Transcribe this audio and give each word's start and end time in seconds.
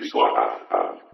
big 0.00 0.10
sort 0.10 0.30
of 0.30 0.60
uh, 0.70 1.07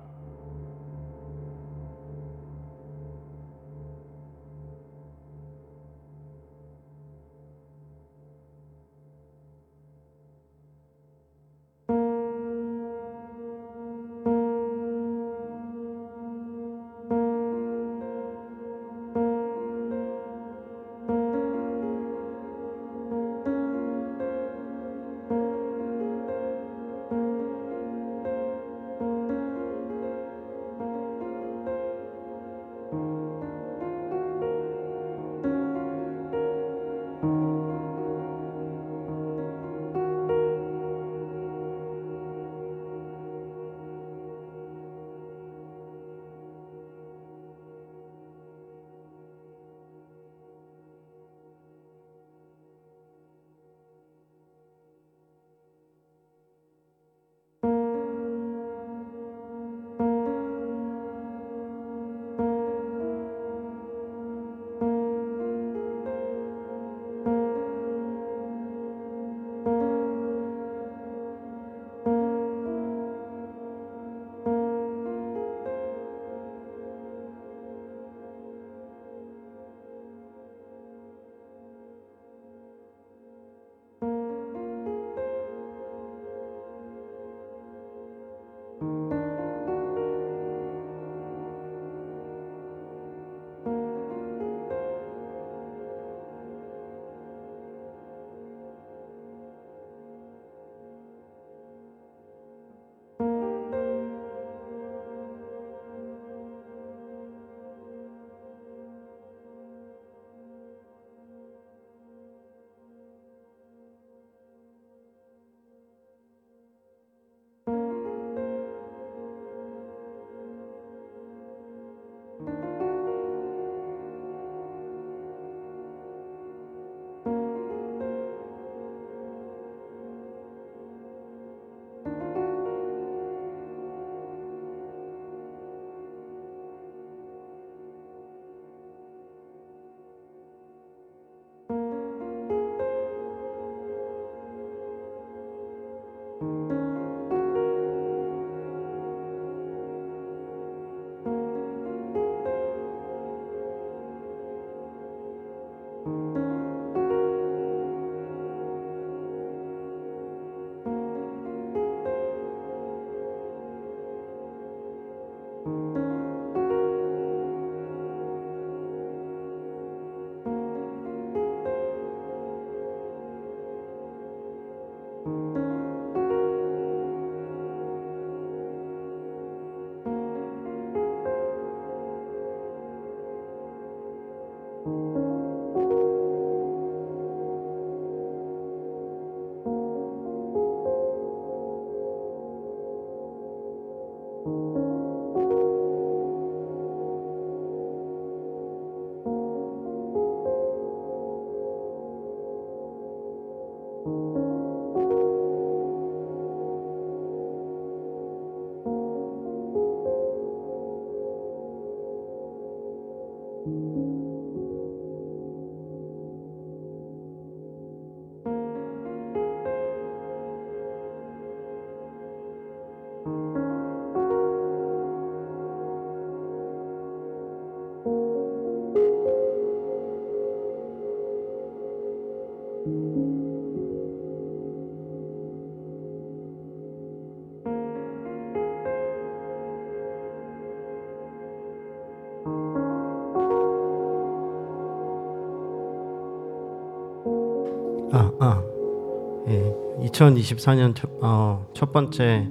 2024년 250.14 250.94
첫, 250.94 251.10
어, 251.22 251.66
첫 251.74 251.92
번째 251.92 252.48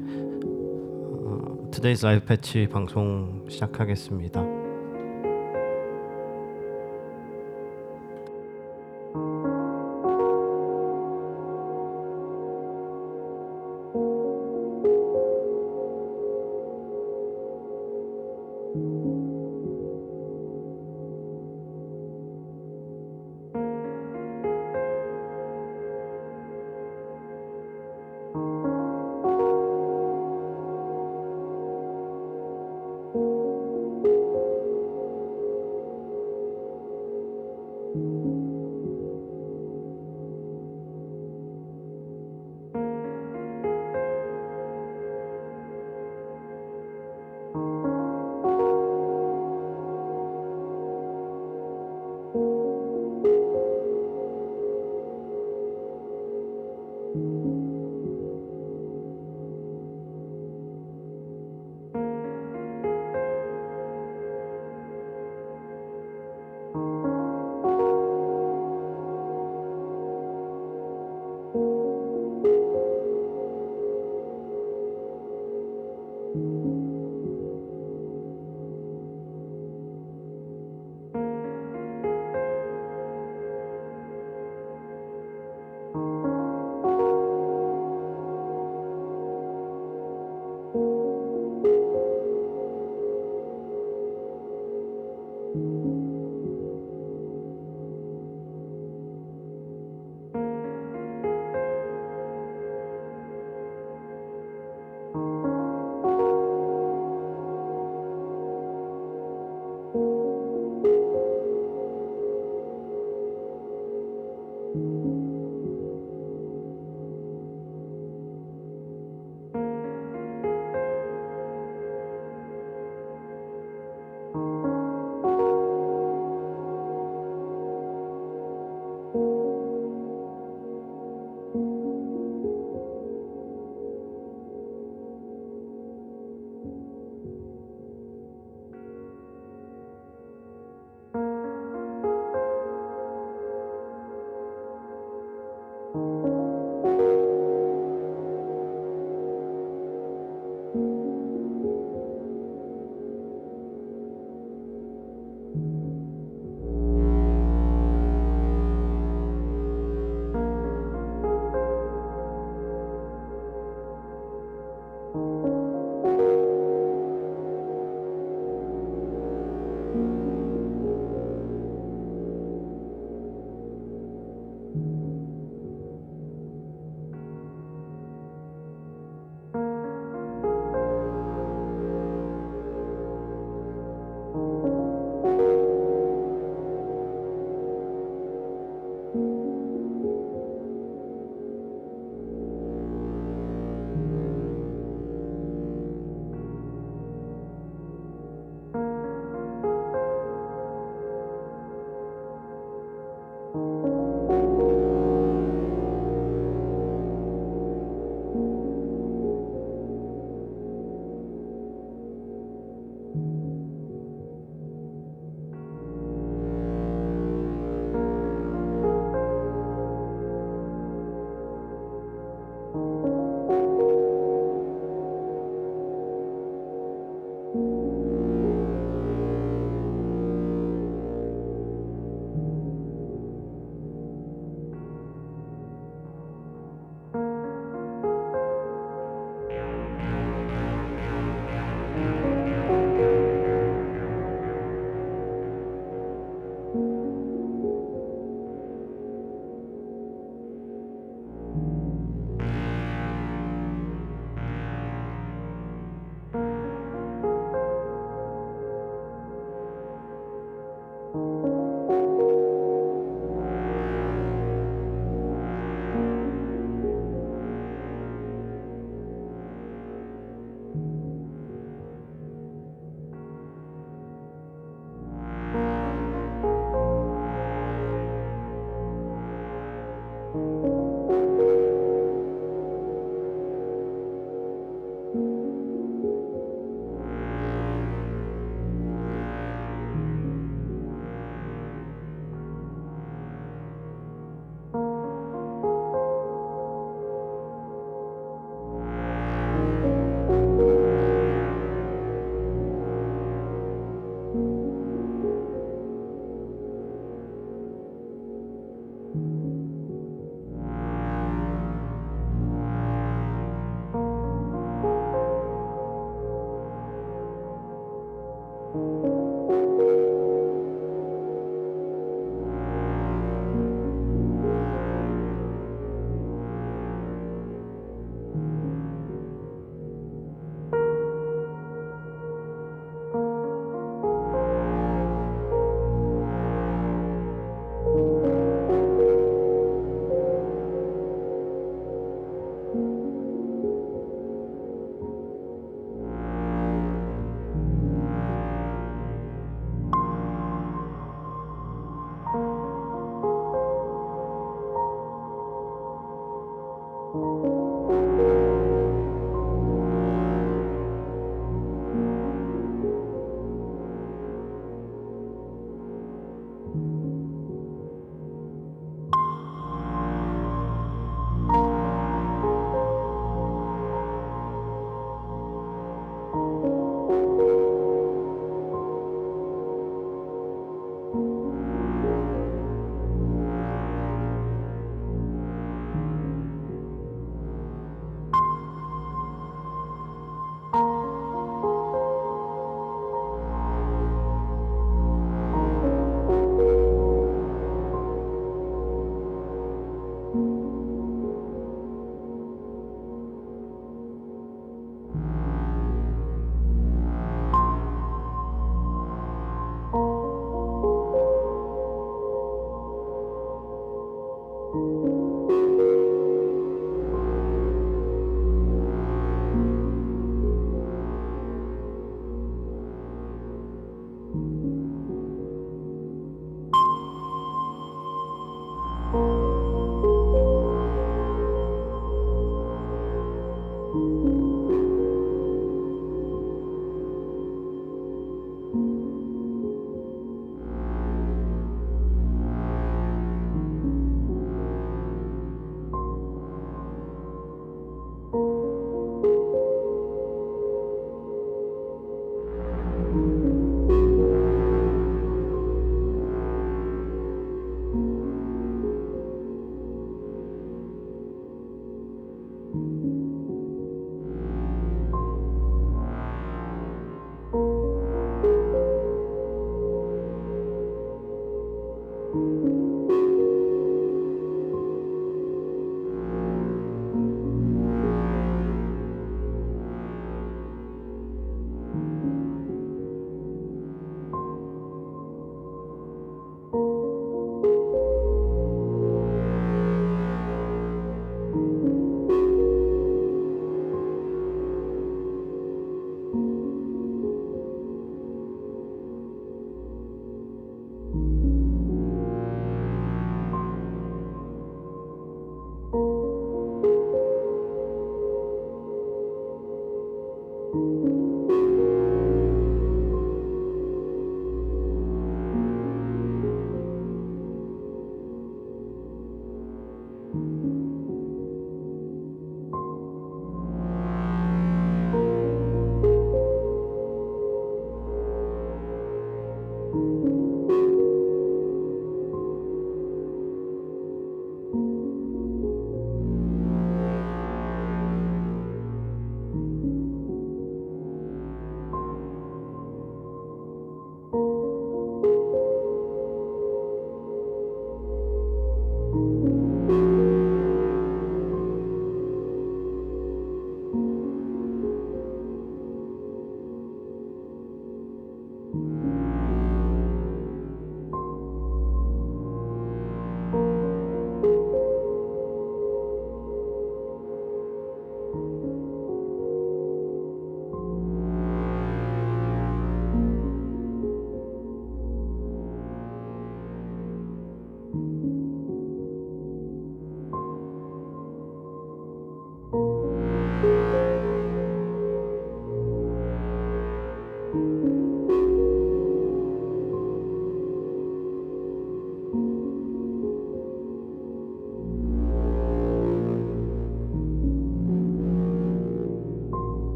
어, 1.25 1.69
투데이즈 1.71 2.05
라이브 2.05 2.25
패치 2.25 2.67
방송 2.67 3.45
시작하겠습니다. 3.49 4.52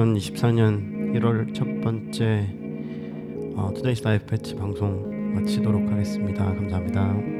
2024년 0.00 1.12
1월 1.14 1.54
첫 1.54 1.66
번째 1.82 2.46
어, 3.56 3.70
투데이스 3.74 4.02
라이프 4.02 4.26
패치 4.26 4.54
방송 4.54 5.34
마치도록 5.34 5.90
하겠습니다. 5.90 6.44
감사합니다. 6.44 7.39